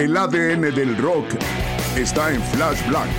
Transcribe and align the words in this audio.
El 0.00 0.16
ADN 0.16 0.62
del 0.74 0.96
rock 0.96 1.26
está 1.94 2.32
en 2.32 2.42
Flash 2.42 2.88
Black. 2.88 3.10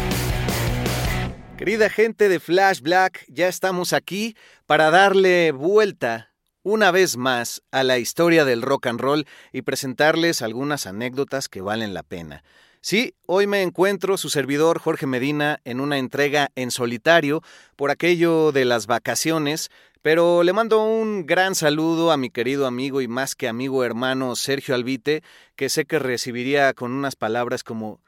Querida 1.56 1.92
gente 1.92 2.28
de 2.28 2.40
Flash 2.40 2.82
Black, 2.82 3.24
ya 3.28 3.48
estamos 3.48 3.94
aquí 3.94 4.36
para 4.66 4.90
darle 4.90 5.52
vuelta 5.52 6.34
una 6.64 6.90
vez 6.90 7.18
más 7.18 7.62
a 7.70 7.84
la 7.84 8.00
historia 8.00 8.46
del 8.46 8.64
rock 8.64 8.88
and 8.88 9.00
roll 9.00 9.28
y 9.54 9.62
presentarles 9.62 10.42
algunas 10.42 10.88
anécdotas 10.88 11.50
que 11.50 11.62
valen 11.62 11.94
la 11.94 12.02
pena. 12.02 12.44
Sí, 12.82 13.14
hoy 13.28 13.46
me 13.46 13.62
encuentro 13.62 14.18
su 14.18 14.32
servidor 14.32 14.80
Jorge 14.80 15.06
Medina 15.06 15.60
en 15.66 15.82
una 15.82 16.00
entrega 16.00 16.50
en 16.56 16.72
solitario 16.72 17.44
por 17.76 17.92
aquello 17.92 18.52
de 18.52 18.66
las 18.66 18.88
vacaciones, 18.88 19.70
pero 20.02 20.44
le 20.44 20.54
mando 20.54 20.84
un 20.84 21.26
gran 21.26 21.56
saludo 21.56 22.12
a 22.12 22.18
mi 22.18 22.30
querido 22.30 22.68
amigo 22.68 23.02
y 23.02 23.08
más 23.08 23.36
que 23.36 23.48
amigo 23.48 23.84
hermano 23.84 24.36
Sergio 24.36 24.76
Albite, 24.76 25.24
que 25.56 25.70
sé 25.70 25.86
que 25.86 26.00
recibiría 26.00 26.74
con 26.74 26.92
unas 26.92 27.16
palabras 27.16 27.64
como 27.64 28.00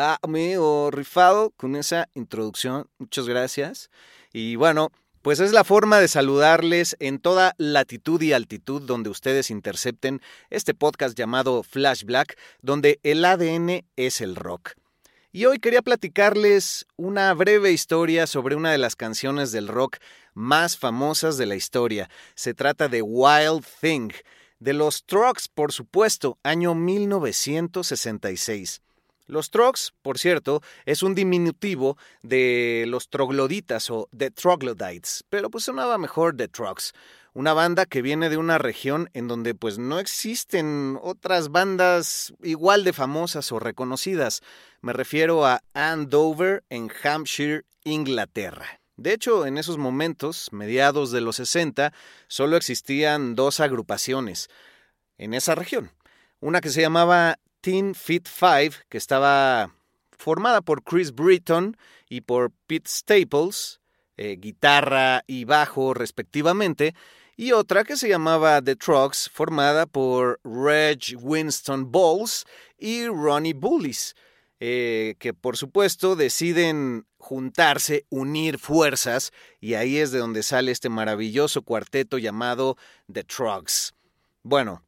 Ah, 0.00 0.16
amigo, 0.22 0.92
rifado 0.92 1.50
con 1.56 1.74
esa 1.74 2.08
introducción. 2.14 2.86
Muchas 2.98 3.26
gracias. 3.26 3.90
Y 4.32 4.54
bueno, 4.54 4.92
pues 5.22 5.40
es 5.40 5.50
la 5.50 5.64
forma 5.64 5.98
de 5.98 6.06
saludarles 6.06 6.94
en 7.00 7.18
toda 7.18 7.56
latitud 7.58 8.22
y 8.22 8.32
altitud 8.32 8.80
donde 8.80 9.10
ustedes 9.10 9.50
intercepten 9.50 10.22
este 10.50 10.72
podcast 10.72 11.18
llamado 11.18 11.64
Flash 11.64 12.04
Black, 12.04 12.38
donde 12.62 13.00
el 13.02 13.24
ADN 13.24 13.84
es 13.96 14.20
el 14.20 14.36
rock. 14.36 14.74
Y 15.32 15.46
hoy 15.46 15.58
quería 15.58 15.82
platicarles 15.82 16.86
una 16.96 17.34
breve 17.34 17.72
historia 17.72 18.28
sobre 18.28 18.54
una 18.54 18.70
de 18.70 18.78
las 18.78 18.94
canciones 18.94 19.50
del 19.50 19.66
rock 19.66 19.96
más 20.38 20.78
famosas 20.78 21.36
de 21.36 21.46
la 21.46 21.56
historia. 21.56 22.08
Se 22.36 22.54
trata 22.54 22.86
de 22.88 23.02
Wild 23.02 23.64
Thing, 23.80 24.12
de 24.60 24.72
los 24.72 25.04
Trucks, 25.04 25.48
por 25.48 25.72
supuesto, 25.72 26.38
año 26.42 26.74
1966. 26.74 28.80
Los 29.26 29.50
Trucks, 29.50 29.92
por 30.00 30.18
cierto, 30.18 30.62
es 30.86 31.02
un 31.02 31.14
diminutivo 31.14 31.98
de 32.22 32.86
los 32.88 33.10
trogloditas 33.10 33.90
o 33.90 34.08
The 34.16 34.30
Troglodytes, 34.30 35.22
pero 35.28 35.50
pues 35.50 35.64
sonaba 35.64 35.98
mejor 35.98 36.34
The 36.36 36.48
Trucks, 36.48 36.94
una 37.34 37.52
banda 37.52 37.84
que 37.84 38.00
viene 38.00 38.30
de 38.30 38.38
una 38.38 38.56
región 38.58 39.10
en 39.12 39.28
donde 39.28 39.54
pues 39.54 39.76
no 39.78 39.98
existen 39.98 40.98
otras 41.02 41.50
bandas 41.50 42.32
igual 42.42 42.84
de 42.84 42.94
famosas 42.94 43.52
o 43.52 43.58
reconocidas. 43.58 44.40
Me 44.80 44.94
refiero 44.94 45.44
a 45.44 45.60
Andover 45.74 46.64
en 46.70 46.90
Hampshire, 47.02 47.66
Inglaterra. 47.84 48.77
De 48.98 49.12
hecho, 49.12 49.46
en 49.46 49.58
esos 49.58 49.78
momentos, 49.78 50.48
mediados 50.50 51.12
de 51.12 51.20
los 51.20 51.36
60, 51.36 51.92
solo 52.26 52.56
existían 52.56 53.36
dos 53.36 53.60
agrupaciones 53.60 54.50
en 55.18 55.34
esa 55.34 55.54
región. 55.54 55.92
Una 56.40 56.60
que 56.60 56.70
se 56.70 56.80
llamaba 56.80 57.38
Teen 57.60 57.94
Fit 57.94 58.28
Five, 58.28 58.72
que 58.88 58.98
estaba 58.98 59.72
formada 60.10 60.62
por 60.62 60.82
Chris 60.82 61.14
Britton 61.14 61.76
y 62.08 62.22
por 62.22 62.50
Pete 62.66 62.90
Staples, 62.90 63.80
eh, 64.16 64.36
guitarra 64.36 65.22
y 65.28 65.44
bajo 65.44 65.94
respectivamente, 65.94 66.96
y 67.36 67.52
otra 67.52 67.84
que 67.84 67.96
se 67.96 68.08
llamaba 68.08 68.60
The 68.60 68.74
Trucks, 68.74 69.30
formada 69.32 69.86
por 69.86 70.40
Reg 70.42 70.98
Winston 71.20 71.92
Bowles 71.92 72.46
y 72.76 73.06
Ronnie 73.06 73.54
Bullis, 73.54 74.16
eh, 74.60 75.14
que 75.18 75.34
por 75.34 75.56
supuesto 75.56 76.16
deciden 76.16 77.06
juntarse, 77.18 78.06
unir 78.10 78.58
fuerzas, 78.58 79.32
y 79.60 79.74
ahí 79.74 79.98
es 79.98 80.10
de 80.10 80.18
donde 80.18 80.42
sale 80.42 80.72
este 80.72 80.88
maravilloso 80.88 81.62
cuarteto 81.62 82.18
llamado 82.18 82.76
The 83.12 83.24
Trucks. 83.24 83.94
Bueno, 84.42 84.82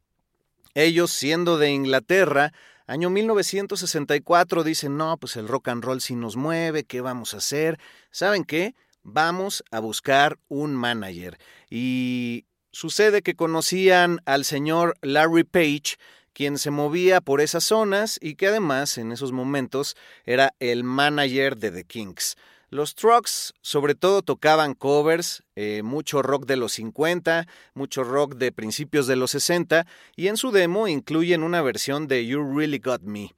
ellos, 0.73 1.11
siendo 1.11 1.57
de 1.57 1.71
Inglaterra, 1.71 2.53
año 2.87 3.09
1964, 3.09 4.63
dicen, 4.63 4.97
no, 4.97 5.17
pues 5.17 5.35
el 5.35 5.47
rock 5.47 5.69
and 5.69 5.83
roll 5.83 6.01
sí 6.01 6.15
nos 6.15 6.35
mueve, 6.35 6.83
¿qué 6.83 7.01
vamos 7.01 7.33
a 7.33 7.37
hacer? 7.37 7.79
¿Saben 8.11 8.43
qué? 8.43 8.75
Vamos 9.03 9.63
a 9.71 9.79
buscar 9.79 10.37
un 10.47 10.75
manager. 10.75 11.37
Y 11.69 12.45
sucede 12.71 13.21
que 13.21 13.35
conocían 13.35 14.21
al 14.25 14.45
señor 14.45 14.95
Larry 15.01 15.43
Page, 15.43 15.97
quien 16.33 16.57
se 16.57 16.71
movía 16.71 17.21
por 17.21 17.41
esas 17.41 17.63
zonas 17.63 18.17
y 18.21 18.35
que 18.35 18.47
además 18.47 18.97
en 18.97 19.11
esos 19.11 19.31
momentos 19.31 19.95
era 20.25 20.53
el 20.59 20.83
manager 20.83 21.57
de 21.57 21.71
The 21.71 21.83
Kings. 21.83 22.35
Los 22.69 22.95
Trucks 22.95 23.53
sobre 23.61 23.95
todo 23.95 24.21
tocaban 24.21 24.75
covers, 24.75 25.43
eh, 25.55 25.81
mucho 25.83 26.21
rock 26.21 26.45
de 26.45 26.55
los 26.55 26.71
50, 26.71 27.45
mucho 27.73 28.05
rock 28.05 28.35
de 28.35 28.53
principios 28.53 29.07
de 29.07 29.17
los 29.17 29.31
60 29.31 29.85
y 30.15 30.27
en 30.27 30.37
su 30.37 30.51
demo 30.51 30.87
incluyen 30.87 31.43
una 31.43 31.61
versión 31.61 32.07
de 32.07 32.25
You 32.25 32.57
Really 32.57 32.79
Got 32.79 33.01
Me. 33.01 33.35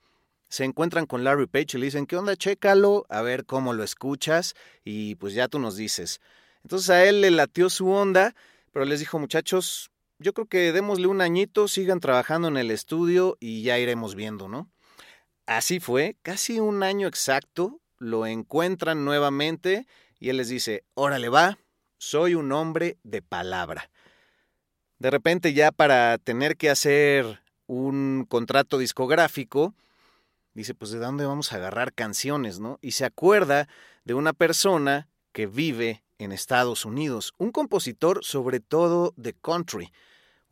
Se 0.49 0.65
encuentran 0.65 1.07
con 1.07 1.23
Larry 1.23 1.47
Page 1.47 1.77
y 1.77 1.77
le 1.79 1.85
dicen, 1.85 2.05
¿qué 2.05 2.15
onda? 2.15 2.35
Chécalo, 2.35 3.07
a 3.09 3.23
ver 3.23 3.45
cómo 3.45 3.73
lo 3.73 3.83
escuchas 3.83 4.53
y 4.85 5.15
pues 5.15 5.33
ya 5.33 5.47
tú 5.47 5.57
nos 5.57 5.77
dices. 5.77 6.21
Entonces 6.61 6.91
a 6.91 7.03
él 7.03 7.21
le 7.21 7.31
latió 7.31 7.71
su 7.71 7.89
onda, 7.89 8.35
pero 8.71 8.85
les 8.85 8.99
dijo, 8.99 9.17
muchachos, 9.17 9.89
yo 10.23 10.33
creo 10.33 10.47
que 10.47 10.71
démosle 10.71 11.07
un 11.07 11.19
añito, 11.19 11.67
sigan 11.67 11.99
trabajando 11.99 12.47
en 12.47 12.55
el 12.55 12.71
estudio 12.71 13.37
y 13.41 13.61
ya 13.61 13.77
iremos 13.77 14.15
viendo, 14.15 14.47
¿no? 14.47 14.71
Así 15.45 15.81
fue, 15.81 16.15
casi 16.21 16.61
un 16.61 16.81
año 16.81 17.07
exacto, 17.07 17.81
lo 17.97 18.25
encuentran 18.25 19.03
nuevamente 19.03 19.85
y 20.19 20.29
él 20.29 20.37
les 20.37 20.47
dice, 20.47 20.85
órale 20.93 21.27
va, 21.27 21.59
soy 21.97 22.35
un 22.35 22.53
hombre 22.53 22.97
de 23.03 23.21
palabra. 23.21 23.89
De 24.97 25.11
repente 25.11 25.53
ya 25.53 25.73
para 25.73 26.17
tener 26.17 26.55
que 26.55 26.69
hacer 26.69 27.41
un 27.67 28.25
contrato 28.29 28.77
discográfico, 28.77 29.75
dice, 30.53 30.73
pues 30.73 30.91
de 30.91 30.99
dónde 30.99 31.25
vamos 31.25 31.51
a 31.51 31.57
agarrar 31.57 31.93
canciones, 31.93 32.61
¿no? 32.61 32.79
Y 32.81 32.91
se 32.91 33.03
acuerda 33.03 33.67
de 34.05 34.13
una 34.13 34.31
persona 34.31 35.09
que 35.33 35.47
vive 35.47 36.05
en 36.17 36.31
Estados 36.31 36.85
Unidos, 36.85 37.33
un 37.37 37.51
compositor 37.51 38.23
sobre 38.23 38.61
todo 38.61 39.13
de 39.17 39.33
country, 39.33 39.91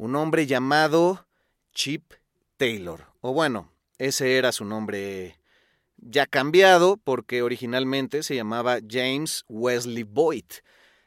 un 0.02 0.16
hombre 0.16 0.48
llamado 0.48 1.28
Chip 1.76 2.14
Taylor, 2.58 3.06
o 3.22 3.34
bueno, 3.34 3.72
ese 4.00 4.40
era 4.40 4.52
su 4.52 4.66
nombre 4.66 5.38
ya 5.98 6.26
cambiado 6.26 6.98
porque 6.98 7.44
originalmente 7.44 8.24
se 8.24 8.36
llamaba 8.36 8.80
James 8.90 9.46
Wesley 9.48 10.02
Boyd. 10.02 10.46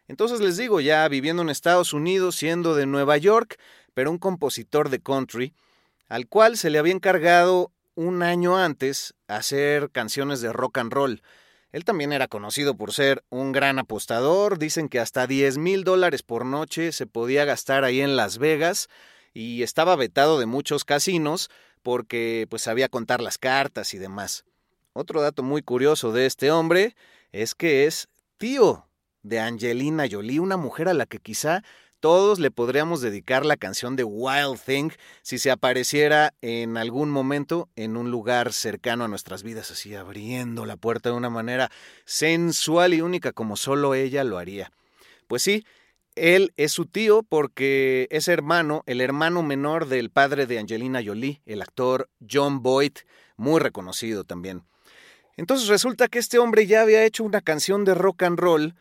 Entonces 0.06 0.38
les 0.38 0.56
digo, 0.56 0.80
ya 0.80 1.08
viviendo 1.08 1.42
en 1.42 1.48
Estados 1.48 1.92
Unidos, 1.92 2.36
siendo 2.36 2.76
de 2.76 2.86
Nueva 2.86 3.16
York, 3.16 3.58
pero 3.94 4.12
un 4.12 4.19
compositor 4.19 4.90
de 4.90 5.02
country, 5.02 5.54
al 6.06 6.28
cual 6.28 6.56
se 6.56 6.70
le 6.70 6.78
había 6.78 6.94
encargado 6.94 7.72
un 7.96 8.22
año 8.22 8.56
antes 8.56 9.16
hacer 9.26 9.90
canciones 9.90 10.40
de 10.40 10.52
rock 10.52 10.78
and 10.78 10.92
roll. 10.92 11.22
Él 11.74 11.84
también 11.84 12.12
era 12.12 12.28
conocido 12.28 12.76
por 12.76 12.92
ser 12.92 13.24
un 13.30 13.50
gran 13.50 13.80
apostador, 13.80 14.60
dicen 14.60 14.88
que 14.88 15.00
hasta 15.00 15.26
10 15.26 15.58
mil 15.58 15.82
dólares 15.82 16.22
por 16.22 16.46
noche 16.46 16.92
se 16.92 17.08
podía 17.08 17.44
gastar 17.44 17.82
ahí 17.82 18.00
en 18.00 18.14
Las 18.14 18.38
Vegas 18.38 18.88
y 19.32 19.64
estaba 19.64 19.96
vetado 19.96 20.38
de 20.38 20.46
muchos 20.46 20.84
casinos 20.84 21.50
porque 21.82 22.46
pues 22.48 22.62
sabía 22.62 22.88
contar 22.88 23.20
las 23.20 23.38
cartas 23.38 23.92
y 23.92 23.98
demás. 23.98 24.44
Otro 24.92 25.20
dato 25.20 25.42
muy 25.42 25.62
curioso 25.62 26.12
de 26.12 26.26
este 26.26 26.52
hombre 26.52 26.94
es 27.32 27.56
que 27.56 27.86
es 27.86 28.06
tío 28.38 28.86
de 29.24 29.40
Angelina 29.40 30.04
Jolie, 30.08 30.38
una 30.38 30.56
mujer 30.56 30.88
a 30.88 30.94
la 30.94 31.06
que 31.06 31.18
quizá 31.18 31.64
todos 32.04 32.38
le 32.38 32.50
podríamos 32.50 33.00
dedicar 33.00 33.46
la 33.46 33.56
canción 33.56 33.96
de 33.96 34.04
Wild 34.04 34.60
Thing 34.60 34.90
si 35.22 35.38
se 35.38 35.50
apareciera 35.50 36.34
en 36.42 36.76
algún 36.76 37.08
momento 37.08 37.70
en 37.76 37.96
un 37.96 38.10
lugar 38.10 38.52
cercano 38.52 39.04
a 39.04 39.08
nuestras 39.08 39.42
vidas, 39.42 39.70
así 39.70 39.94
abriendo 39.94 40.66
la 40.66 40.76
puerta 40.76 41.08
de 41.08 41.16
una 41.16 41.30
manera 41.30 41.70
sensual 42.04 42.92
y 42.92 43.00
única 43.00 43.32
como 43.32 43.56
solo 43.56 43.94
ella 43.94 44.22
lo 44.22 44.36
haría. 44.36 44.70
Pues 45.28 45.40
sí, 45.40 45.64
él 46.14 46.52
es 46.58 46.72
su 46.72 46.84
tío 46.84 47.22
porque 47.22 48.06
es 48.10 48.28
hermano, 48.28 48.82
el 48.84 49.00
hermano 49.00 49.42
menor 49.42 49.86
del 49.86 50.10
padre 50.10 50.44
de 50.44 50.58
Angelina 50.58 51.00
Jolie, 51.02 51.40
el 51.46 51.62
actor 51.62 52.10
John 52.30 52.62
Boyd, 52.62 52.98
muy 53.38 53.60
reconocido 53.60 54.24
también. 54.24 54.62
Entonces 55.38 55.68
resulta 55.68 56.08
que 56.08 56.18
este 56.18 56.38
hombre 56.38 56.66
ya 56.66 56.82
había 56.82 57.02
hecho 57.02 57.24
una 57.24 57.40
canción 57.40 57.86
de 57.86 57.94
rock 57.94 58.24
and 58.24 58.38
roll 58.38 58.74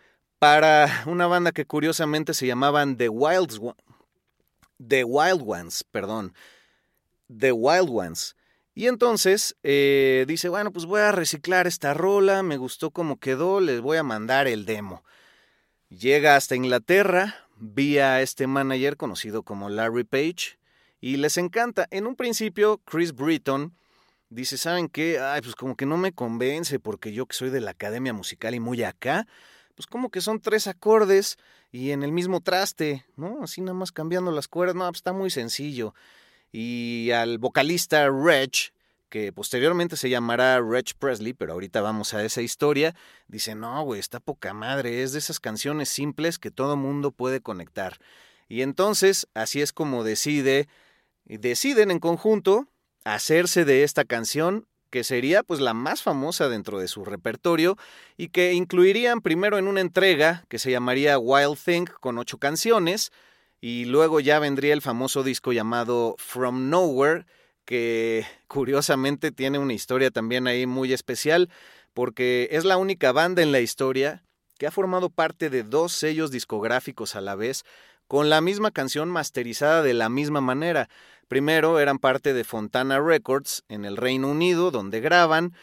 para 0.43 1.03
una 1.05 1.25
banda 1.25 1.53
que 1.53 1.63
curiosamente 1.63 2.33
se 2.33 2.45
llamaban 2.45 2.97
The 2.97 3.07
Wild, 3.07 3.61
The 4.85 5.05
Wild 5.05 5.41
Ones, 5.45 5.85
perdón, 5.85 6.33
The 7.29 7.53
Wild 7.53 7.87
Ones. 7.89 8.35
Y 8.75 8.87
entonces 8.87 9.55
eh, 9.63 10.25
dice, 10.27 10.49
bueno, 10.49 10.73
pues 10.73 10.85
voy 10.85 10.99
a 10.99 11.13
reciclar 11.13 11.65
esta 11.65 11.93
rola, 11.93 12.43
me 12.43 12.57
gustó 12.57 12.91
cómo 12.91 13.21
quedó, 13.21 13.61
les 13.61 13.79
voy 13.79 13.95
a 13.95 14.03
mandar 14.03 14.49
el 14.49 14.65
demo. 14.65 15.05
Llega 15.87 16.35
hasta 16.35 16.57
Inglaterra, 16.57 17.47
vía 17.55 18.19
este 18.19 18.45
manager 18.45 18.97
conocido 18.97 19.43
como 19.43 19.69
Larry 19.69 20.03
Page, 20.03 20.59
y 20.99 21.15
les 21.15 21.37
encanta. 21.37 21.87
En 21.89 22.05
un 22.05 22.17
principio, 22.17 22.81
Chris 22.83 23.13
Britton 23.13 23.73
dice, 24.29 24.57
¿saben 24.57 24.89
qué? 24.89 25.21
Ay, 25.21 25.39
pues 25.39 25.55
como 25.55 25.77
que 25.77 25.85
no 25.85 25.95
me 25.95 26.11
convence 26.11 26.79
porque 26.79 27.13
yo 27.13 27.27
que 27.27 27.33
soy 27.37 27.49
de 27.49 27.61
la 27.61 27.71
academia 27.71 28.11
musical 28.11 28.53
y 28.53 28.59
muy 28.59 28.83
acá, 28.83 29.25
pues 29.75 29.87
como 29.87 30.09
que 30.09 30.21
son 30.21 30.39
tres 30.39 30.67
acordes 30.67 31.37
y 31.71 31.91
en 31.91 32.03
el 32.03 32.11
mismo 32.11 32.41
traste, 32.41 33.05
¿no? 33.15 33.43
Así 33.43 33.61
nada 33.61 33.73
más 33.73 33.91
cambiando 33.91 34.31
las 34.31 34.47
cuerdas, 34.47 34.75
no, 34.75 34.85
pues 34.85 34.97
está 34.97 35.13
muy 35.13 35.29
sencillo. 35.29 35.93
Y 36.51 37.11
al 37.11 37.39
vocalista 37.39 38.07
Reg, 38.09 38.51
que 39.09 39.31
posteriormente 39.31 39.97
se 39.97 40.09
llamará 40.09 40.59
Reg 40.61 40.95
Presley, 40.97 41.33
pero 41.33 41.53
ahorita 41.53 41.81
vamos 41.81 42.13
a 42.13 42.23
esa 42.23 42.41
historia, 42.41 42.95
dice, 43.27 43.55
no, 43.55 43.83
güey, 43.83 43.99
está 43.99 44.19
poca 44.19 44.53
madre, 44.53 45.03
es 45.03 45.13
de 45.13 45.19
esas 45.19 45.39
canciones 45.39 45.89
simples 45.89 46.39
que 46.39 46.51
todo 46.51 46.77
mundo 46.77 47.11
puede 47.11 47.41
conectar. 47.41 47.97
Y 48.47 48.61
entonces, 48.61 49.27
así 49.33 49.61
es 49.61 49.73
como 49.73 50.03
decide, 50.03 50.67
deciden 51.25 51.91
en 51.91 51.99
conjunto 51.99 52.67
hacerse 53.03 53.65
de 53.65 53.83
esta 53.83 54.05
canción 54.05 54.67
que 54.93 55.03
sería 55.03 55.41
pues 55.41 55.59
la 55.59 55.73
más 55.73 56.03
famosa 56.03 56.49
dentro 56.49 56.77
de 56.77 56.87
su 56.87 57.03
repertorio 57.03 57.79
y 58.15 58.27
que 58.27 58.53
incluirían 58.53 59.21
primero 59.21 59.57
en 59.57 59.67
una 59.67 59.81
entrega 59.81 60.45
que 60.49 60.59
se 60.59 60.69
llamaría 60.69 61.17
Wild 61.17 61.57
Thing 61.57 61.85
con 61.99 62.19
ocho 62.19 62.37
canciones 62.37 63.11
y 63.59 63.85
luego 63.85 64.19
ya 64.19 64.37
vendría 64.37 64.71
el 64.71 64.83
famoso 64.83 65.23
disco 65.23 65.51
llamado 65.51 66.13
From 66.19 66.69
Nowhere 66.69 67.25
que 67.65 68.23
curiosamente 68.47 69.31
tiene 69.31 69.57
una 69.57 69.73
historia 69.73 70.11
también 70.11 70.45
ahí 70.45 70.67
muy 70.67 70.93
especial 70.93 71.49
porque 71.95 72.49
es 72.51 72.63
la 72.63 72.77
única 72.77 73.11
banda 73.11 73.41
en 73.41 73.51
la 73.51 73.61
historia 73.61 74.23
que 74.59 74.67
ha 74.67 74.71
formado 74.71 75.09
parte 75.09 75.49
de 75.49 75.63
dos 75.63 75.93
sellos 75.93 76.29
discográficos 76.29 77.15
a 77.15 77.21
la 77.21 77.33
vez 77.33 77.63
con 78.13 78.29
la 78.29 78.41
misma 78.41 78.69
canción 78.69 79.09
masterizada 79.09 79.81
de 79.81 79.95
la 79.95 80.07
misma 80.07 80.39
manera. 80.39 80.87
Primero 81.27 81.79
eran 81.79 81.97
parte 81.97 82.35
de 82.35 82.43
Fontana 82.43 82.99
Records 82.99 83.63
en 83.69 83.85
el 83.85 83.97
Reino 83.97 84.27
Unido, 84.27 84.69
donde 84.69 84.99
graban, 84.99 85.55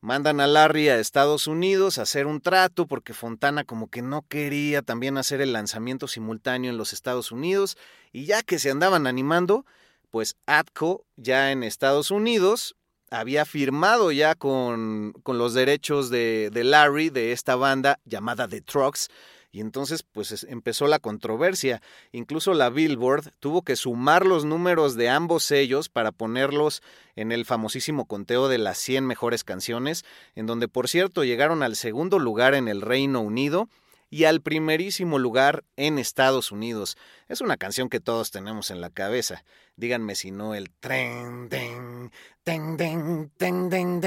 mandan 0.00 0.40
a 0.40 0.46
Larry 0.46 0.88
a 0.88 1.00
Estados 1.00 1.48
Unidos 1.48 1.98
a 1.98 2.02
hacer 2.02 2.28
un 2.28 2.40
trato 2.40 2.86
porque 2.86 3.12
Fontana 3.12 3.64
como 3.64 3.90
que 3.90 4.02
no 4.02 4.22
quería 4.22 4.82
también 4.82 5.18
hacer 5.18 5.40
el 5.40 5.52
lanzamiento 5.52 6.06
simultáneo 6.06 6.70
en 6.70 6.78
los 6.78 6.92
Estados 6.92 7.32
Unidos 7.32 7.76
y 8.12 8.26
ya 8.26 8.44
que 8.44 8.60
se 8.60 8.70
andaban 8.70 9.08
animando, 9.08 9.66
pues 10.12 10.36
Atco 10.46 11.04
ya 11.16 11.50
en 11.50 11.64
Estados 11.64 12.12
Unidos 12.12 12.76
había 13.10 13.44
firmado 13.44 14.12
ya 14.12 14.36
con, 14.36 15.12
con 15.24 15.38
los 15.38 15.54
derechos 15.54 16.08
de, 16.10 16.50
de 16.52 16.62
Larry 16.62 17.10
de 17.10 17.32
esta 17.32 17.56
banda 17.56 17.98
llamada 18.04 18.46
The 18.46 18.60
Trucks 18.60 19.08
y 19.56 19.60
entonces 19.60 20.02
pues 20.02 20.44
empezó 20.50 20.86
la 20.86 20.98
controversia. 20.98 21.80
Incluso 22.12 22.52
la 22.52 22.68
Billboard 22.68 23.32
tuvo 23.40 23.62
que 23.62 23.74
sumar 23.74 24.26
los 24.26 24.44
números 24.44 24.96
de 24.96 25.08
ambos 25.08 25.44
sellos 25.44 25.88
para 25.88 26.12
ponerlos 26.12 26.82
en 27.14 27.32
el 27.32 27.46
famosísimo 27.46 28.04
conteo 28.04 28.48
de 28.48 28.58
las 28.58 28.76
100 28.76 29.06
mejores 29.06 29.44
canciones, 29.44 30.04
en 30.34 30.44
donde 30.44 30.68
por 30.68 30.88
cierto 30.88 31.24
llegaron 31.24 31.62
al 31.62 31.74
segundo 31.74 32.18
lugar 32.18 32.52
en 32.52 32.68
el 32.68 32.82
Reino 32.82 33.22
Unido 33.22 33.70
y 34.10 34.24
al 34.24 34.42
primerísimo 34.42 35.18
lugar 35.18 35.64
en 35.76 35.98
Estados 35.98 36.52
Unidos. 36.52 36.98
Es 37.26 37.40
una 37.40 37.56
canción 37.56 37.88
que 37.88 37.98
todos 37.98 38.30
tenemos 38.30 38.70
en 38.70 38.82
la 38.82 38.90
cabeza. 38.90 39.42
Díganme 39.76 40.16
si 40.16 40.32
no 40.32 40.54
el 40.54 40.68
tren, 40.68 41.48
den, 41.48 42.12
den, 42.44 42.76
den, 42.76 43.30
den, 43.38 43.70
den, 43.70 44.00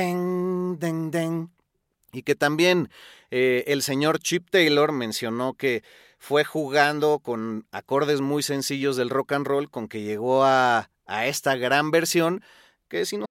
den, 0.80 1.10
den, 1.10 1.50
y 2.12 2.24
que 2.24 2.36
también 2.36 2.90
eh, 3.32 3.64
el 3.68 3.82
señor 3.82 4.20
Chip 4.20 4.50
Taylor 4.50 4.92
mencionó 4.92 5.54
que 5.54 5.84
fue 6.18 6.44
jugando 6.44 7.20
con 7.20 7.66
acordes 7.72 8.22
muy 8.22 8.44
sencillos 8.44 8.98
del 8.98 9.10
rock 9.10 9.32
and 9.34 9.48
roll 9.48 9.70
con 9.70 9.88
que 9.88 10.02
llegó 10.02 10.44
a, 10.44 10.90
a 11.06 11.28
esta 11.28 11.56
gran 11.56 11.92
versión 11.92 12.44
que 12.88 13.06
si 13.06 13.18
no 13.18 13.26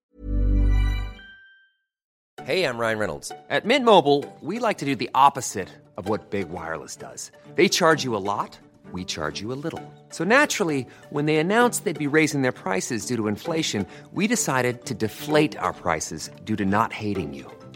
Hey, 2.45 2.63
I'm 2.63 2.79
Ryan 2.79 2.97
Reynolds. 2.97 3.31
At 3.49 3.65
Mint 3.65 3.85
Mobile, 3.85 4.25
we 4.41 4.57
like 4.57 4.79
to 4.79 4.85
do 4.85 4.95
the 4.95 5.11
opposite 5.13 5.69
of 5.97 6.09
what 6.09 6.31
Big 6.31 6.49
Wireless 6.49 6.95
does. 6.95 7.31
They 7.53 7.69
charge 7.69 8.03
you 8.03 8.15
a 8.15 8.17
lot, 8.17 8.57
we 8.91 9.05
charge 9.05 9.39
you 9.39 9.51
a 9.51 9.59
little. 9.61 9.83
So 10.09 10.23
naturally, 10.23 10.87
when 11.11 11.25
they 11.27 11.35
announced 11.35 11.83
they'd 11.83 11.99
be 11.99 12.07
raising 12.07 12.41
their 12.41 12.53
prices 12.53 13.05
due 13.05 13.17
to 13.17 13.27
inflation, 13.27 13.85
we 14.13 14.25
decided 14.25 14.85
to 14.85 14.95
deflate 14.95 15.57
our 15.57 15.73
prices 15.73 16.31
due 16.43 16.55
to 16.55 16.65
not 16.65 16.91
hating 16.91 17.35
you. 17.35 17.58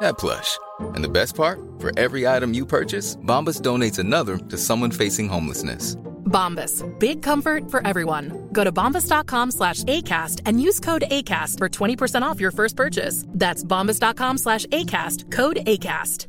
that 0.00 0.18
plush. 0.18 0.58
And 0.94 1.02
the 1.02 1.08
best 1.08 1.34
part? 1.34 1.60
For 1.78 1.96
every 1.98 2.26
item 2.26 2.54
you 2.54 2.66
purchase, 2.66 3.16
Bombas 3.16 3.62
donates 3.62 3.98
another 3.98 4.36
to 4.36 4.58
someone 4.58 4.90
facing 4.90 5.28
homelessness. 5.28 5.96
Bombas. 6.26 6.84
Big 6.98 7.22
comfort 7.22 7.70
for 7.70 7.84
everyone. 7.86 8.48
Go 8.52 8.62
to 8.62 8.70
bombas.com 8.70 9.50
slash 9.50 9.84
ACAST 9.84 10.42
and 10.44 10.60
use 10.60 10.78
code 10.80 11.04
ACAST 11.10 11.58
for 11.58 11.68
20% 11.68 12.22
off 12.22 12.40
your 12.40 12.50
first 12.50 12.76
purchase. 12.76 13.24
That's 13.28 13.64
bombas.com 13.64 14.38
slash 14.38 14.66
ACAST. 14.66 15.30
Code 15.32 15.56
ACAST. 15.66 16.28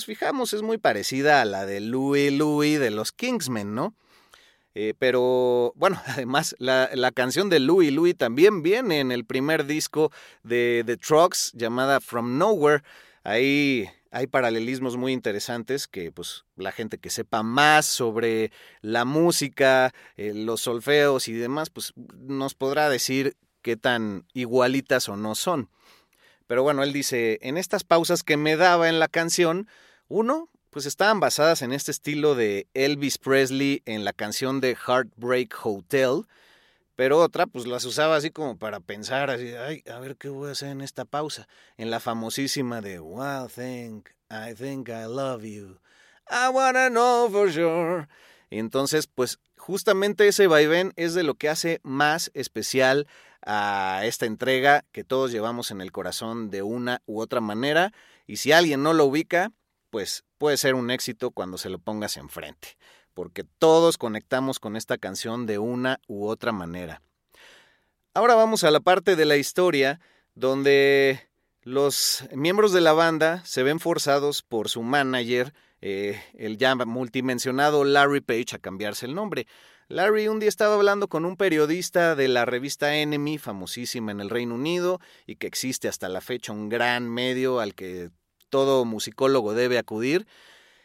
nos 0.00 0.06
fijamos 0.06 0.54
es 0.54 0.62
muy 0.62 0.78
parecida 0.78 1.42
a 1.42 1.44
la 1.44 1.66
de 1.66 1.80
Louie 1.80 2.30
Louie 2.30 2.78
de 2.78 2.90
los 2.90 3.12
Kingsmen, 3.12 3.74
¿no? 3.74 3.94
Eh, 4.74 4.94
pero 4.98 5.72
bueno, 5.74 6.00
además 6.06 6.54
la, 6.58 6.90
la, 6.94 7.10
canción 7.10 7.50
de 7.50 7.58
Louie 7.58 7.90
Louie 7.90 8.14
también 8.14 8.62
viene 8.62 9.00
en 9.00 9.10
el 9.10 9.24
primer 9.24 9.66
disco 9.66 10.12
de 10.42 10.84
The 10.86 10.96
Trucks 10.96 11.52
llamada 11.54 12.00
From 12.00 12.38
Nowhere. 12.38 12.82
Ahí 13.24 13.88
hay 14.12 14.26
paralelismos 14.26 14.96
muy 14.96 15.12
interesantes 15.12 15.86
que 15.86 16.10
pues 16.10 16.44
la 16.56 16.72
gente 16.72 16.98
que 16.98 17.10
sepa 17.10 17.42
más 17.42 17.86
sobre 17.86 18.50
la 18.80 19.04
música, 19.04 19.92
eh, 20.16 20.32
los 20.34 20.62
solfeos 20.62 21.28
y 21.28 21.32
demás, 21.32 21.70
pues 21.70 21.92
nos 22.16 22.54
podrá 22.54 22.88
decir 22.88 23.36
qué 23.62 23.76
tan 23.76 24.26
igualitas 24.32 25.08
o 25.08 25.16
no 25.16 25.34
son. 25.34 25.68
Pero 26.48 26.64
bueno, 26.64 26.82
él 26.82 26.92
dice, 26.92 27.38
en 27.42 27.56
estas 27.56 27.84
pausas 27.84 28.24
que 28.24 28.36
me 28.36 28.56
daba 28.56 28.88
en 28.88 28.98
la 28.98 29.06
canción, 29.06 29.68
uno, 30.08 30.48
pues 30.70 30.86
estaban 30.86 31.20
basadas 31.20 31.62
en 31.62 31.72
este 31.72 31.90
estilo 31.90 32.34
de 32.34 32.68
Elvis 32.74 33.18
Presley 33.18 33.82
en 33.86 34.04
la 34.04 34.12
canción 34.12 34.60
de 34.60 34.76
Heartbreak 34.76 35.54
Hotel, 35.64 36.22
pero 36.94 37.18
otra 37.18 37.46
pues 37.46 37.66
las 37.66 37.84
usaba 37.84 38.16
así 38.16 38.30
como 38.30 38.56
para 38.56 38.80
pensar, 38.80 39.30
así, 39.30 39.52
ay, 39.54 39.82
a 39.90 39.98
ver 39.98 40.16
qué 40.16 40.28
voy 40.28 40.48
a 40.48 40.52
hacer 40.52 40.68
en 40.68 40.80
esta 40.80 41.04
pausa, 41.04 41.48
en 41.76 41.90
la 41.90 41.98
famosísima 41.98 42.80
de 42.80 43.00
Wow, 43.00 43.48
think, 43.48 44.10
I 44.30 44.54
think 44.54 44.88
I 44.88 45.06
love 45.06 45.42
you, 45.42 45.78
I 46.28 46.48
wanna 46.52 46.88
know 46.88 47.28
for 47.30 47.52
sure. 47.52 48.06
Y 48.50 48.58
entonces, 48.58 49.06
pues 49.06 49.38
justamente 49.56 50.26
ese 50.26 50.46
vaivén 50.46 50.92
es 50.96 51.14
de 51.14 51.22
lo 51.22 51.34
que 51.34 51.48
hace 51.48 51.80
más 51.82 52.30
especial 52.34 53.06
a 53.42 54.02
esta 54.04 54.26
entrega 54.26 54.84
que 54.92 55.04
todos 55.04 55.30
llevamos 55.30 55.70
en 55.70 55.80
el 55.80 55.92
corazón 55.92 56.50
de 56.50 56.62
una 56.62 57.00
u 57.06 57.20
otra 57.20 57.40
manera. 57.40 57.92
Y 58.26 58.36
si 58.36 58.52
alguien 58.52 58.82
no 58.82 58.92
lo 58.92 59.06
ubica, 59.06 59.52
pues 59.90 60.24
puede 60.38 60.56
ser 60.56 60.74
un 60.74 60.90
éxito 60.90 61.30
cuando 61.30 61.58
se 61.58 61.68
lo 61.68 61.78
pongas 61.78 62.16
enfrente, 62.16 62.76
porque 63.14 63.44
todos 63.44 63.98
conectamos 63.98 64.58
con 64.58 64.76
esta 64.76 64.98
canción 64.98 65.46
de 65.46 65.58
una 65.58 66.00
u 66.06 66.26
otra 66.26 66.52
manera. 66.52 67.02
Ahora 68.14 68.34
vamos 68.34 68.64
a 68.64 68.70
la 68.70 68.80
parte 68.80 69.16
de 69.16 69.24
la 69.24 69.36
historia 69.36 70.00
donde 70.34 71.28
los 71.62 72.24
miembros 72.32 72.72
de 72.72 72.80
la 72.80 72.92
banda 72.92 73.44
se 73.44 73.62
ven 73.62 73.80
forzados 73.80 74.42
por 74.42 74.68
su 74.68 74.82
manager, 74.82 75.52
eh, 75.82 76.22
el 76.34 76.56
ya 76.56 76.74
multimensionado 76.74 77.84
Larry 77.84 78.20
Page, 78.20 78.56
a 78.56 78.58
cambiarse 78.58 79.06
el 79.06 79.14
nombre. 79.14 79.46
Larry 79.88 80.28
un 80.28 80.38
día 80.40 80.48
estaba 80.48 80.74
hablando 80.74 81.08
con 81.08 81.24
un 81.24 81.36
periodista 81.36 82.14
de 82.14 82.28
la 82.28 82.44
revista 82.44 82.96
Enemy, 82.96 83.38
famosísima 83.38 84.12
en 84.12 84.20
el 84.20 84.30
Reino 84.30 84.54
Unido, 84.54 85.00
y 85.26 85.36
que 85.36 85.46
existe 85.46 85.88
hasta 85.88 86.08
la 86.08 86.20
fecha 86.20 86.52
un 86.52 86.68
gran 86.68 87.08
medio 87.08 87.60
al 87.60 87.74
que 87.74 88.10
todo 88.50 88.84
musicólogo 88.84 89.54
debe 89.54 89.78
acudir. 89.78 90.26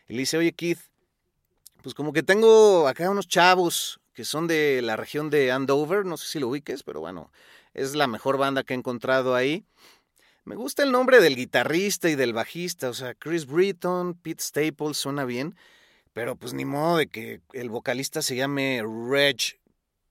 Y 0.08 0.14
le 0.14 0.20
dice, 0.20 0.38
oye 0.38 0.54
Keith, 0.54 0.80
pues 1.82 1.94
como 1.94 2.14
que 2.14 2.24
tengo 2.24 2.88
acá 2.88 3.10
unos 3.10 3.28
chavos 3.28 4.00
que 4.14 4.24
son 4.24 4.48
de 4.48 4.82
la 4.82 4.96
región 4.96 5.30
de 5.30 5.52
Andover, 5.52 6.06
no 6.06 6.16
sé 6.16 6.28
si 6.28 6.40
lo 6.40 6.48
ubiques, 6.48 6.84
pero 6.84 7.02
bueno, 7.02 7.32
es 7.74 7.96
la 7.96 8.08
mejor 8.08 8.38
banda 8.38 8.64
que 8.64 8.74
he 8.74 8.78
encontrado 8.78 9.36
ahí. 9.36 9.66
Me 10.46 10.56
gusta 10.56 10.84
el 10.84 10.92
nombre 10.92 11.20
del 11.20 11.36
guitarrista 11.36 12.10
y 12.10 12.16
del 12.16 12.32
bajista, 12.32 12.90
o 12.90 12.94
sea, 12.94 13.14
Chris 13.14 13.46
Britton, 13.46 14.14
Pete 14.14 14.42
Staples, 14.42 14.98
suena 14.98 15.26
bien, 15.26 15.56
pero 16.14 16.38
pues 16.38 16.54
ni 16.54 16.64
modo 16.64 16.98
de 16.98 17.08
que 17.08 17.42
el 17.52 17.70
vocalista 17.70 18.22
se 18.22 18.38
llame 18.38 18.82
Reg 19.10 19.60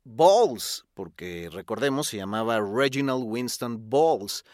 Balls, 0.04 0.84
porque 0.92 1.49
recordemos 1.50 2.08
se 2.08 2.18
llamaba 2.18 2.61
Reginald 2.61 3.25
Winston 3.25 3.88
Balls, 3.88 4.44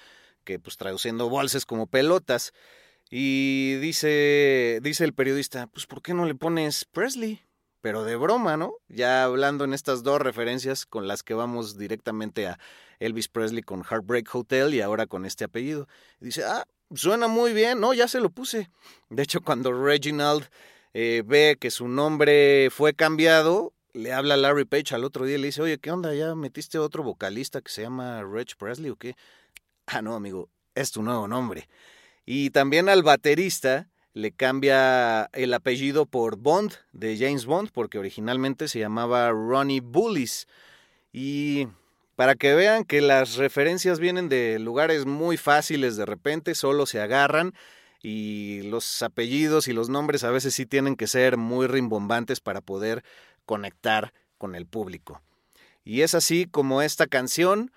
que 0.45 0.59
pues 0.61 0.77
traduciendo 0.77 1.29
balls 1.29 1.55
es 1.57 1.67
como 1.67 1.87
pelotas. 1.87 2.53
Y 3.11 3.75
dice, 3.77 4.79
dice 4.83 5.05
el 5.05 5.15
periodista, 5.15 5.67
pues 5.67 5.87
¿por 5.87 6.01
qué 6.01 6.15
no 6.15 6.27
le 6.27 6.37
pones 6.37 6.85
Presley? 6.85 7.43
Pero 7.81 8.05
de 8.05 8.15
broma, 8.15 8.57
¿no? 8.57 8.75
Ya 8.89 9.25
hablando 9.25 9.65
en 9.65 9.75
estas 9.75 10.03
dos 10.05 10.21
referencias 10.21 10.87
con 10.87 11.09
las 11.09 11.25
que 11.25 11.35
vamos 11.35 11.77
directamente 11.77 12.47
a 12.47 12.59
Elvis 13.01 13.29
Presley 13.29 13.63
con 13.63 13.83
Heartbreak 13.83 14.33
Hotel 14.33 14.75
y 14.75 14.81
ahora 14.81 15.07
con 15.07 15.27
este 15.27 15.45
apellido. 15.45 15.89
dice, 16.21 16.45
ah, 16.45 16.67
suena 16.95 17.27
muy 17.27 17.53
bien, 17.53 17.81
no, 17.81 17.95
ya 17.95 18.07
se 18.07 18.21
lo 18.21 18.31
puse. 18.31 18.71
De 19.09 19.23
hecho, 19.23 19.41
cuando 19.41 19.73
Reginald 19.73 20.49
eh, 20.95 21.23
ve 21.27 21.57
que 21.59 21.71
su 21.71 21.89
nombre 21.89 22.69
fue 22.71 22.95
cambiado, 22.95 23.73
le 23.93 24.13
habla 24.13 24.37
Larry 24.37 24.67
Page 24.67 24.95
al 24.95 25.05
otro 25.05 25.25
día 25.25 25.37
y 25.37 25.41
le 25.41 25.47
dice, 25.49 25.63
oye, 25.63 25.79
¿qué 25.79 25.91
onda? 25.91 26.15
¿Ya 26.15 26.35
metiste 26.37 26.79
otro 26.79 27.03
vocalista 27.03 27.61
que 27.61 27.73
se 27.73 27.83
llama 27.83 28.23
Reg 28.23 28.57
Presley 28.57 28.91
o 28.91 28.97
qué? 28.97 29.17
Ah, 29.87 30.03
no, 30.03 30.15
amigo, 30.15 30.49
es 30.75 30.93
tu 30.93 31.03
nuevo 31.03 31.27
nombre. 31.27 31.69
Y 32.33 32.51
también 32.51 32.89
al 32.89 33.03
baterista 33.03 33.89
le 34.13 34.31
cambia 34.31 35.25
el 35.33 35.53
apellido 35.53 36.07
por 36.07 36.37
Bond, 36.37 36.75
de 36.93 37.19
James 37.19 37.45
Bond, 37.45 37.71
porque 37.73 37.99
originalmente 37.99 38.69
se 38.69 38.79
llamaba 38.79 39.33
Ronnie 39.33 39.81
Bullis. 39.81 40.47
Y 41.13 41.67
para 42.15 42.37
que 42.37 42.55
vean 42.55 42.85
que 42.85 43.01
las 43.01 43.35
referencias 43.35 43.99
vienen 43.99 44.29
de 44.29 44.61
lugares 44.61 45.07
muy 45.07 45.39
fáciles 45.39 45.97
de 45.97 46.07
repente, 46.07 46.55
solo 46.55 46.87
se 46.87 47.01
agarran 47.01 47.53
y 48.01 48.63
los 48.63 49.03
apellidos 49.03 49.67
y 49.67 49.73
los 49.73 49.89
nombres 49.89 50.23
a 50.23 50.31
veces 50.31 50.55
sí 50.55 50.67
tienen 50.67 50.95
que 50.95 51.09
ser 51.09 51.37
muy 51.37 51.67
rimbombantes 51.67 52.39
para 52.39 52.61
poder 52.61 53.03
conectar 53.45 54.13
con 54.39 54.55
el 54.55 54.67
público. 54.67 55.21
Y 55.83 56.03
es 56.03 56.15
así 56.15 56.47
como 56.49 56.81
esta 56.81 57.09
canción 57.09 57.73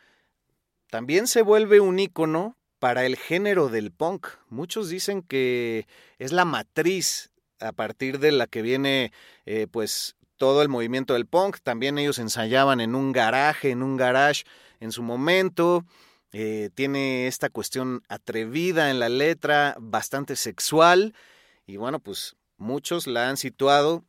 también 0.91 1.25
se 1.25 1.41
vuelve 1.41 1.79
un 1.79 1.97
icono 1.97 2.55
para 2.83 3.05
el 3.05 3.15
género 3.15 3.69
del 3.69 3.91
punk. 3.91 4.27
Muchos 4.49 4.89
dicen 4.89 5.21
que 5.21 5.87
es 6.19 6.33
la 6.33 6.43
matriz 6.43 7.31
a 7.61 7.71
partir 7.71 8.19
de 8.19 8.33
la 8.33 8.45
que 8.45 8.61
viene 8.61 9.13
eh, 9.45 9.67
pues 9.71 10.17
todo 10.35 10.61
el 10.61 10.67
movimiento 10.67 11.13
del 11.13 11.25
punk. 11.25 11.59
También 11.63 11.97
ellos 11.97 12.19
ensayaban 12.19 12.81
en 12.81 12.93
un 12.93 13.13
garaje, 13.13 13.69
en 13.69 13.83
un 13.83 13.95
garage 13.95 14.43
en 14.81 14.91
su 14.91 15.01
momento. 15.01 15.85
Eh, 16.33 16.71
tiene 16.75 17.27
esta 17.27 17.49
cuestión 17.49 18.03
atrevida 18.09 18.91
en 18.91 18.99
la 18.99 19.07
letra, 19.07 19.77
bastante 19.79 20.35
sexual. 20.35 21.15
Y 21.65 21.77
bueno, 21.77 22.01
pues 22.01 22.35
muchos 22.57 23.07
la 23.07 23.29
han 23.29 23.37
situado, 23.37 24.03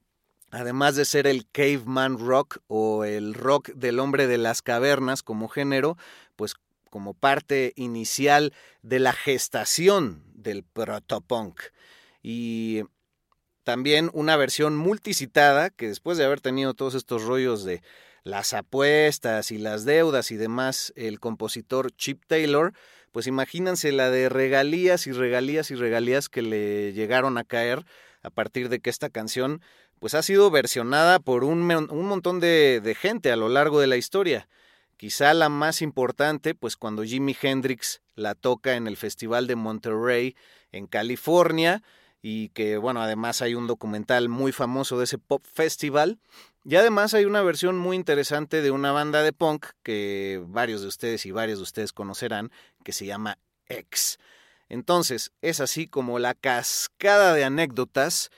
además 0.50 0.97
de 0.97 1.04
ser 1.04 1.28
el 1.28 1.47
caveman 1.47 2.19
rock 2.19 2.59
o 2.66 3.04
el 3.04 3.35
rock 3.35 3.69
del 3.69 4.00
hombre 4.00 4.26
de 4.26 4.38
las 4.38 4.62
cavernas 4.62 5.23
como 5.23 5.47
género, 5.47 5.97
pues 6.35 6.57
como 6.95 7.13
parte 7.13 7.73
inicial 7.75 8.53
de 8.83 9.01
la 9.01 9.13
gestación 9.13 10.23
del 10.33 10.63
protopunk. 10.63 11.61
Y 12.23 12.83
también 13.65 14.11
una 14.13 14.37
versión 14.37 14.77
multicitada 14.77 15.71
que 15.71 15.89
después 15.89 16.19
de 16.19 16.25
haber 16.25 16.41
tenido 16.41 16.73
todos 16.73 16.95
estos 16.95 17.25
rollos 17.25 17.65
de 17.65 17.83
las 18.23 18.53
apuestas 18.53 19.51
y 19.51 19.59
las 19.59 19.85
deudas 19.85 20.31
y 20.31 20.37
demás, 20.37 20.93
el 20.95 21.19
compositor 21.19 21.91
Chip 21.91 22.23
Taylor, 22.29 22.73
pues 23.11 23.27
imagínense 23.27 23.91
la 23.91 24.09
de 24.09 24.29
regalías 24.29 25.09
y 25.09 25.11
regalías 25.11 25.73
y 25.73 25.75
regalías 25.75 26.29
que 26.29 26.43
le 26.43 26.93
llegaron 26.93 27.39
a 27.39 27.43
caer 27.43 27.85
a 28.23 28.31
partir 28.31 28.69
de 28.69 28.79
que 28.79 28.91
esta 28.91 29.11
canción 29.11 29.63
pues 29.99 30.15
ha 30.15 30.23
sido 30.23 30.49
versionada 30.53 31.19
por 31.19 31.43
un, 31.43 31.69
un 31.73 32.07
montón 32.07 32.39
de, 32.39 32.81
de 32.81 32.95
gente 32.95 33.33
a 33.33 33.37
lo 33.37 33.49
largo 33.49 33.81
de 33.81 33.89
la 33.89 33.97
historia. 33.97 34.49
Quizá 34.97 35.35
la 35.35 35.49
más 35.49 35.83
importante, 35.83 36.55
pues 36.55 36.77
cuando 36.77 37.05
Jimi 37.05 37.37
Hendrix 37.41 38.01
la 38.15 38.35
toca 38.35 38.77
en 38.77 38.87
el 38.87 38.97
Festival 38.97 39.47
de 39.47 39.57
Monterrey 39.57 40.37
en 40.73 40.87
California, 40.87 41.83
y 42.27 42.49
que 42.51 42.79
bueno, 42.79 43.03
además 43.03 43.43
hay 43.43 43.55
un 43.55 43.67
documental 43.67 44.31
muy 44.31 44.51
famoso 44.51 44.97
de 44.97 45.05
ese 45.05 45.19
pop 45.19 45.45
festival. 45.45 46.19
Y 46.65 46.77
además 46.77 47.13
hay 47.13 47.27
una 47.27 47.43
versión 47.43 47.77
muy 47.77 47.97
interesante 47.97 48.63
de 48.63 48.71
una 48.71 48.93
banda 48.93 49.23
de 49.23 49.35
punk 49.35 49.67
que 49.83 50.43
varios 50.47 50.81
de 50.81 50.89
ustedes 50.89 51.27
y 51.27 51.33
varios 51.33 51.59
de 51.59 51.65
ustedes 51.65 51.93
conocerán, 51.93 52.51
que 52.83 52.93
se 52.93 53.05
llama 53.05 53.37
X. 53.69 54.19
Entonces, 54.71 55.33
es 55.43 55.61
así 55.61 55.87
como 55.87 56.19
la 56.19 56.33
cascada 56.33 57.35
de 57.35 57.45
anécdotas 57.45 58.31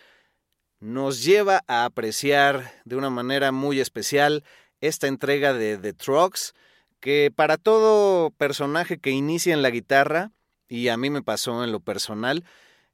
nos 0.81 1.23
lleva 1.23 1.63
a 1.69 1.85
apreciar 1.85 2.83
de 2.85 2.97
una 2.97 3.11
manera 3.11 3.53
muy 3.53 3.79
especial 3.79 4.43
esta 4.81 5.07
entrega 5.07 5.53
de 5.53 5.79
The 5.79 5.93
Trucks, 5.93 6.55
que 7.01 7.33
para 7.35 7.57
todo 7.57 8.31
personaje 8.31 8.99
que 8.99 9.11
inicia 9.11 9.55
en 9.55 9.63
la 9.63 9.71
guitarra, 9.71 10.33
y 10.69 10.89
a 10.89 10.97
mí 10.97 11.11
me 11.11 11.23
pasó 11.23 11.63
en 11.65 11.73
lo 11.73 11.81
personal, 11.81 12.45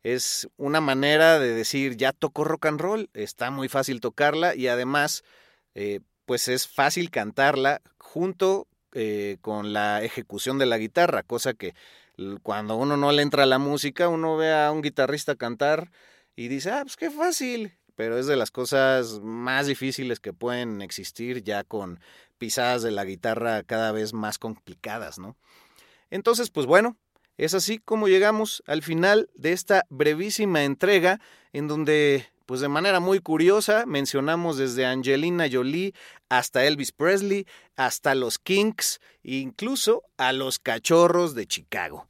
es 0.03 0.49
una 0.57 0.81
manera 0.81 1.39
de 1.39 1.53
decir, 1.53 1.97
ya 1.97 2.13
toco 2.13 2.45
rock 2.45 2.67
and 2.67 2.81
roll, 2.81 3.11
está 3.15 3.51
muy 3.51 3.69
fácil 3.69 4.01
tocarla 4.01 4.55
y 4.55 4.69
además, 4.69 5.23
eh, 5.75 6.01
pues 6.25 6.49
es 6.49 6.67
fácil 6.67 7.11
cantarla 7.11 7.83
junto 7.99 8.67
eh, 8.93 9.39
con 9.41 9.73
la 9.73 10.03
ejecución 10.03 10.59
de 10.59 10.67
la 10.67 10.79
guitarra, 10.79 11.23
cosa 11.23 11.55
que 11.55 11.75
cuando 12.43 12.77
uno 12.77 12.97
no 12.97 13.13
le 13.13 13.23
entra 13.23 13.45
a 13.45 13.47
la 13.47 13.59
música, 13.59 14.09
uno 14.09 14.37
ve 14.37 14.53
a 14.53 14.71
un 14.71 14.83
guitarrista 14.83 15.37
cantar 15.37 15.91
y 16.37 16.49
dice, 16.49 16.71
ah, 16.71 16.83
pues 16.83 16.97
qué 16.97 17.11
fácil, 17.11 17.79
pero 17.97 18.19
es 18.19 18.27
de 18.27 18.37
las 18.37 18.51
cosas 18.51 19.21
más 19.23 19.67
difíciles 19.67 20.21
que 20.21 20.33
pueden 20.33 20.83
existir 20.83 21.43
ya 21.43 21.65
con 21.65 22.01
pisadas 22.39 22.83
de 22.83 22.91
la 22.91 23.05
guitarra 23.05 23.63
cada 23.63 23.93
vez 23.93 24.13
más 24.13 24.39
complicadas, 24.39 25.19
¿no? 25.19 25.37
Entonces, 26.11 26.51
pues 26.51 26.67
bueno, 26.67 26.97
es 27.39 27.55
así 27.55 27.79
como 27.79 28.09
llegamos 28.09 28.63
al 28.67 28.83
final 28.83 29.31
de 29.35 29.53
esta 29.53 29.85
brevísima 29.89 30.65
entrega 30.65 31.21
en 31.53 31.69
donde, 31.69 32.27
pues 32.47 32.61
de 32.61 32.69
manera 32.69 33.01
muy 33.01 33.21
curiosa, 33.21 33.87
mencionamos 33.87 34.59
desde 34.59 34.85
Angelina 34.85 35.47
Jolie 35.51 35.95
hasta 36.29 36.65
Elvis 36.65 36.93
Presley, 36.93 37.47
hasta 37.77 38.15
los 38.15 38.39
Kinks, 38.39 39.01
incluso 39.23 40.03
a 40.19 40.33
los 40.33 40.59
cachorros 40.59 41.35
de 41.35 41.47
Chicago. 41.47 42.07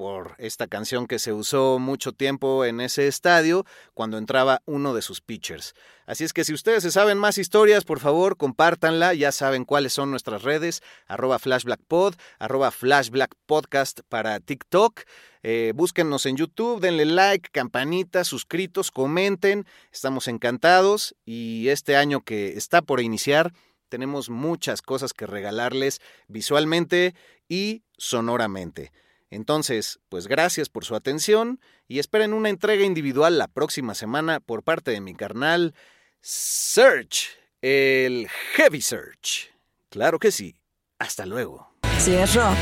Por 0.00 0.34
esta 0.38 0.66
canción 0.66 1.06
que 1.06 1.18
se 1.18 1.34
usó 1.34 1.78
mucho 1.78 2.12
tiempo 2.12 2.64
en 2.64 2.80
ese 2.80 3.06
estadio 3.06 3.66
cuando 3.92 4.16
entraba 4.16 4.62
uno 4.64 4.94
de 4.94 5.02
sus 5.02 5.20
pitchers. 5.20 5.74
Así 6.06 6.24
es 6.24 6.32
que 6.32 6.42
si 6.44 6.54
ustedes 6.54 6.82
se 6.82 6.90
saben 6.90 7.18
más 7.18 7.36
historias, 7.36 7.84
por 7.84 8.00
favor, 8.00 8.38
compártanla. 8.38 9.12
Ya 9.12 9.30
saben 9.30 9.66
cuáles 9.66 9.92
son 9.92 10.10
nuestras 10.10 10.42
redes, 10.42 10.80
arroba 11.06 11.38
flashblackpod, 11.38 12.14
arroba 12.38 12.70
flashblackpodcast 12.70 14.00
para 14.08 14.40
TikTok. 14.40 15.02
Eh, 15.42 15.74
búsquennos 15.76 16.24
en 16.24 16.38
YouTube, 16.38 16.80
denle 16.80 17.04
like, 17.04 17.50
campanita, 17.52 18.24
suscritos, 18.24 18.90
comenten. 18.90 19.66
Estamos 19.92 20.28
encantados 20.28 21.14
y 21.26 21.68
este 21.68 21.96
año 21.96 22.22
que 22.22 22.56
está 22.56 22.80
por 22.80 23.02
iniciar, 23.02 23.52
tenemos 23.90 24.30
muchas 24.30 24.80
cosas 24.80 25.12
que 25.12 25.26
regalarles 25.26 26.00
visualmente 26.26 27.14
y 27.50 27.82
sonoramente. 27.98 28.92
Entonces, 29.30 30.00
pues 30.08 30.26
gracias 30.26 30.68
por 30.68 30.84
su 30.84 30.94
atención 30.94 31.60
y 31.86 32.00
esperen 32.00 32.32
una 32.34 32.48
entrega 32.48 32.84
individual 32.84 33.38
la 33.38 33.48
próxima 33.48 33.94
semana 33.94 34.40
por 34.40 34.64
parte 34.64 34.90
de 34.90 35.00
mi 35.00 35.14
carnal 35.14 35.74
Search, 36.20 37.28
el 37.62 38.28
Heavy 38.54 38.80
Search. 38.80 39.50
Claro 39.88 40.18
que 40.18 40.32
sí. 40.32 40.56
Hasta 40.98 41.24
luego. 41.24 41.72
Si 41.98 42.14
es 42.14 42.34
rock, 42.34 42.56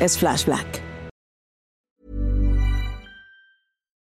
es 0.00 0.16
Flash 0.18 0.46